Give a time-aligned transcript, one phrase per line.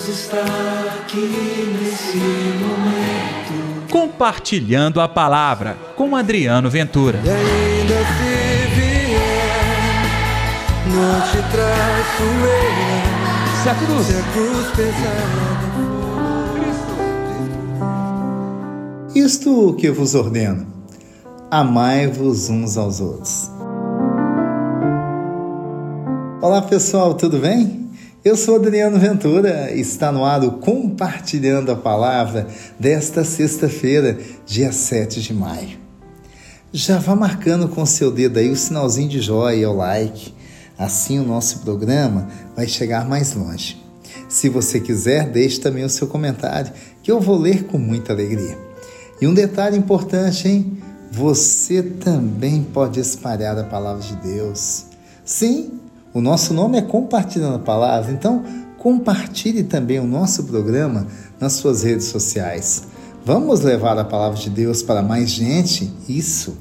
[0.00, 0.42] Deus está
[1.02, 3.88] aqui nesse momento.
[3.90, 7.20] Compartilhando a palavra com Adriano Ventura.
[7.22, 10.02] E ainda se vier,
[10.86, 12.80] não te traço eu.
[13.62, 15.60] Se a cruz, Se a cruz pesada.
[19.14, 20.66] Isto que eu vos ordeno:
[21.50, 23.50] amai-vos uns aos outros.
[26.40, 27.79] Olá pessoal, tudo bem?
[28.22, 32.46] Eu sou Adriano Ventura, está no ar o Compartilhando a Palavra
[32.78, 35.78] desta sexta-feira, dia 7 de maio.
[36.70, 40.34] Já vá marcando com seu dedo aí o sinalzinho de joia, o like,
[40.78, 43.82] assim o nosso programa vai chegar mais longe.
[44.28, 48.58] Se você quiser, deixe também o seu comentário, que eu vou ler com muita alegria.
[49.18, 50.76] E um detalhe importante, hein?
[51.10, 54.84] Você também pode espalhar a palavra de Deus.
[55.24, 55.80] Sim,
[56.12, 58.42] o nosso nome é Compartilhando a Palavra, então
[58.78, 61.06] compartilhe também o nosso programa
[61.38, 62.84] nas suas redes sociais.
[63.24, 65.92] Vamos levar a palavra de Deus para mais gente?
[66.08, 66.56] Isso!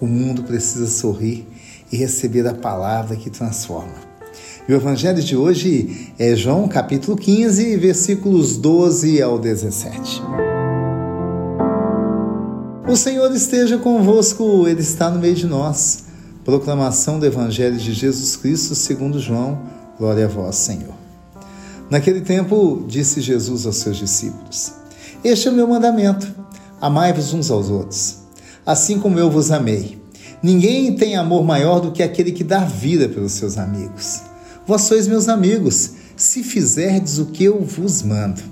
[0.00, 1.46] O mundo precisa sorrir
[1.92, 3.94] e receber a palavra que transforma.
[4.66, 10.22] E o evangelho de hoje é João capítulo 15, versículos 12 ao 17.
[12.88, 16.03] O Senhor esteja convosco, Ele está no meio de nós.
[16.44, 19.62] Proclamação do Evangelho de Jesus Cristo segundo João.
[19.98, 20.92] Glória a vós, Senhor.
[21.88, 24.72] Naquele tempo, disse Jesus aos seus discípulos:
[25.24, 26.30] Este é o meu mandamento:
[26.78, 28.18] amai-vos uns aos outros,
[28.66, 29.98] assim como eu vos amei.
[30.42, 34.20] Ninguém tem amor maior do que aquele que dá vida pelos seus amigos.
[34.66, 38.42] Vós sois meus amigos, se fizerdes o que eu vos mando.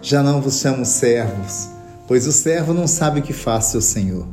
[0.00, 1.68] Já não vos chamo servos,
[2.06, 4.28] pois o servo não sabe o que faz seu senhor.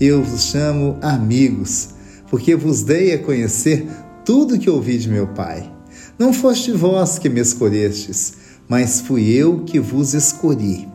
[0.00, 1.97] Eu vos chamo amigos,
[2.30, 3.86] porque vos dei a conhecer
[4.24, 5.70] tudo que ouvi de meu Pai.
[6.18, 8.34] Não foste vós que me escolhestes,
[8.68, 10.88] mas fui eu que vos escolhi.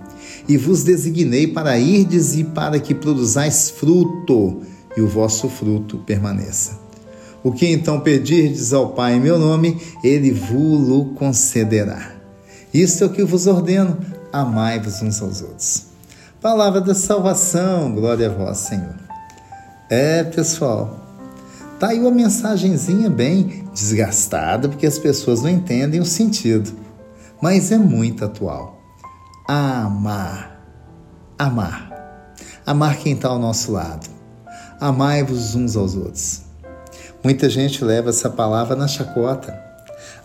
[0.47, 4.61] E vos designei para irdes e para que produzais fruto,
[4.95, 6.77] e o vosso fruto permaneça.
[7.43, 12.11] O que então pedirdes ao Pai em meu nome, ele vos concederá.
[12.73, 13.97] Isto é o que vos ordeno:
[14.31, 15.85] amai-vos uns aos outros.
[16.41, 18.95] Palavra da salvação, glória a vós, Senhor.
[19.89, 21.02] É, pessoal,
[21.79, 26.71] Tá aí uma mensagenzinha bem desgastada, porque as pessoas não entendem o sentido,
[27.41, 28.79] mas é muito atual.
[29.47, 30.61] Amar.
[31.37, 31.91] Amar.
[32.65, 34.09] Amar quem está ao nosso lado.
[34.79, 36.43] Amai-vos uns aos outros.
[37.23, 39.57] Muita gente leva essa palavra na chacota,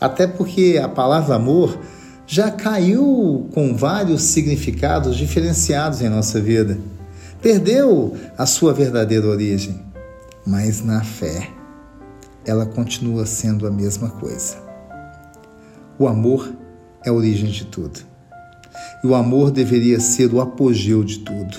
[0.01, 1.79] até porque a palavra amor
[2.27, 6.79] já caiu com vários significados diferenciados em nossa vida.
[7.41, 9.88] Perdeu a sua verdadeira origem
[10.49, 11.51] mas na fé
[12.47, 14.57] ela continua sendo a mesma coisa.
[15.99, 16.51] O amor
[17.05, 18.01] é a origem de tudo.
[19.05, 21.59] E o amor deveria ser o apogeu de tudo.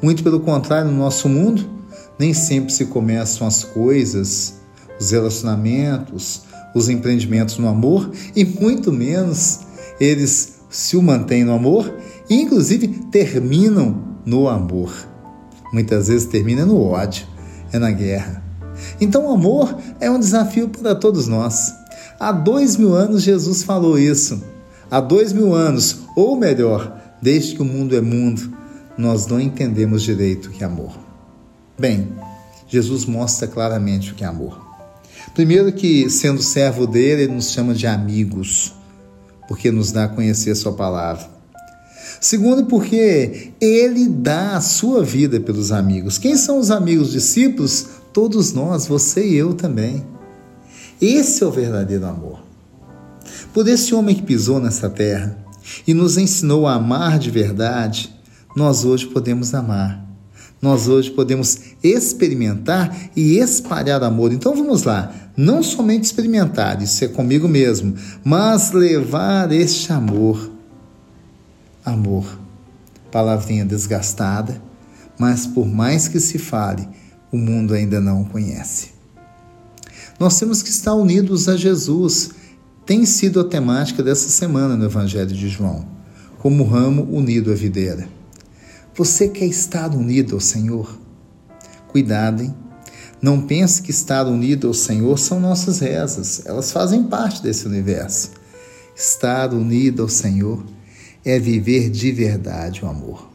[0.00, 1.68] Muito pelo contrário, no nosso mundo,
[2.16, 4.60] nem sempre se começam as coisas,
[5.00, 6.42] os relacionamentos,
[6.76, 9.60] os empreendimentos no amor, e muito menos
[9.98, 11.92] eles se o mantêm no amor
[12.30, 14.92] e, inclusive, terminam no amor.
[15.72, 17.31] Muitas vezes termina no ódio
[17.72, 18.42] é na guerra.
[19.00, 21.74] Então, o amor é um desafio para todos nós.
[22.18, 24.42] Há dois mil anos Jesus falou isso.
[24.90, 28.52] Há dois mil anos, ou melhor, desde que o mundo é mundo,
[28.96, 30.92] nós não entendemos direito o que é amor.
[31.78, 32.08] Bem,
[32.68, 34.60] Jesus mostra claramente o que é amor.
[35.34, 38.74] Primeiro que, sendo servo dele, ele nos chama de amigos,
[39.48, 41.31] porque nos dá a conhecer a sua palavra.
[42.20, 46.18] Segundo, porque ele dá a sua vida pelos amigos.
[46.18, 47.86] Quem são os amigos discípulos?
[48.12, 50.04] Todos nós, você e eu também.
[51.00, 52.40] Esse é o verdadeiro amor.
[53.52, 55.36] Por esse homem que pisou nessa terra
[55.86, 58.14] e nos ensinou a amar de verdade,
[58.54, 60.02] nós hoje podemos amar.
[60.60, 64.32] Nós hoje podemos experimentar e espalhar amor.
[64.32, 70.51] Então vamos lá, não somente experimentar, isso é comigo mesmo, mas levar este amor
[71.84, 72.38] amor.
[73.10, 74.60] Palavrinha desgastada,
[75.18, 76.88] mas por mais que se fale,
[77.30, 78.90] o mundo ainda não o conhece.
[80.18, 82.30] Nós temos que estar unidos a Jesus.
[82.84, 85.86] Tem sido a temática dessa semana no Evangelho de João,
[86.38, 88.08] como ramo unido à videira.
[88.94, 90.98] Você quer estar unido ao Senhor?
[91.88, 92.54] Cuidado, hein?
[93.22, 98.32] Não pense que estar unido ao Senhor são nossas rezas, elas fazem parte desse universo.
[98.96, 100.62] Estar unido ao Senhor
[101.24, 103.28] é viver de verdade o amor.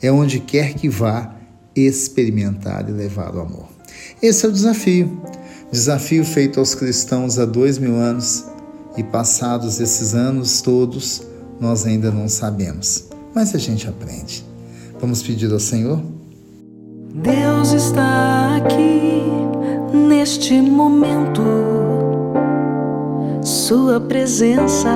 [0.00, 1.34] É onde quer que vá
[1.74, 3.68] experimentar e levar o amor.
[4.20, 5.20] Esse é o desafio.
[5.70, 8.44] Desafio feito aos cristãos há dois mil anos
[8.96, 11.22] E passados esses anos todos,
[11.58, 14.44] nós ainda não sabemos, mas a gente aprende.
[15.00, 16.02] Vamos pedir ao Senhor?
[17.14, 19.22] Deus está aqui
[19.94, 21.42] neste momento.
[23.42, 24.90] Sua presença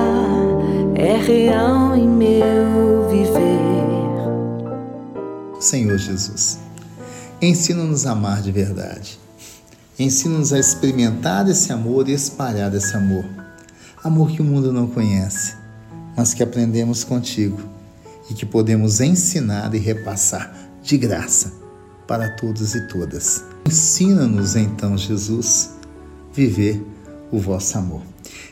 [0.97, 3.37] é real em meu viver.
[5.59, 6.57] Senhor Jesus,
[7.39, 9.19] ensina-nos a amar de verdade.
[9.99, 13.23] Ensina-nos a experimentar esse amor e espalhar esse amor.
[14.03, 15.55] Amor que o mundo não conhece,
[16.15, 17.61] mas que aprendemos contigo
[18.31, 20.51] e que podemos ensinar e repassar
[20.81, 21.53] de graça
[22.07, 23.43] para todos e todas.
[23.67, 25.75] Ensina-nos então, Jesus,
[26.33, 26.83] viver
[27.31, 28.01] o vosso amor.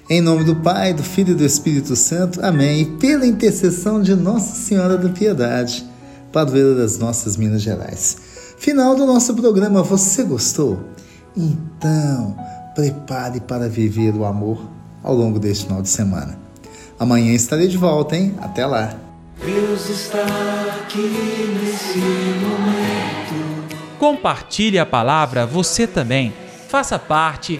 [0.10, 2.44] Em nome do Pai, do Filho e do Espírito Santo.
[2.46, 2.82] Amém.
[2.82, 5.86] E pela intercessão de Nossa Senhora da Piedade,
[6.32, 8.18] padroeira das nossas Minas Gerais.
[8.58, 9.82] Final do nosso programa.
[9.82, 10.80] Você gostou?
[11.36, 12.38] Então,
[12.76, 14.62] prepare para viver o amor
[15.04, 16.38] ao longo deste final de semana.
[17.00, 18.36] Amanhã estarei de volta, hein?
[18.42, 18.96] Até lá.
[19.44, 20.24] Deus está
[20.82, 23.66] aqui nesse momento.
[24.00, 26.34] Compartilhe a palavra você também.
[26.70, 27.60] Faça parte